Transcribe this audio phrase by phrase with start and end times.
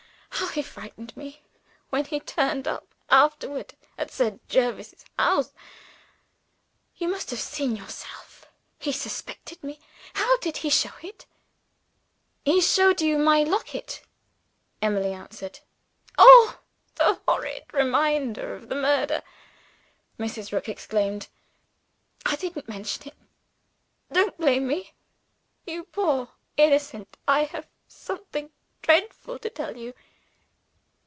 [0.35, 1.41] how he frightened me,
[1.91, 5.53] when he turned up afterward at Sir Jervis's house.)
[6.97, 9.79] You must have seen yourself he suspected me.
[10.15, 11.25] How did he show it?"
[12.43, 14.01] "He showed you my locket,"
[14.81, 15.59] Emily answered.
[16.17, 16.59] "Oh,
[16.95, 19.21] the horrid reminder of the murder!"
[20.19, 20.51] Mrs.
[20.51, 21.27] Rook exclaimed.
[22.25, 23.15] "I didn't mention it:
[24.11, 24.93] don't blame Me.
[25.65, 28.49] You poor innocent, I have something
[28.81, 29.93] dreadful to tell you."